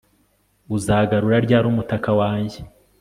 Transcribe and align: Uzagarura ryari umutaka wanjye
Uzagarura 0.75 1.37
ryari 1.45 1.65
umutaka 1.69 2.09
wanjye 2.19 2.59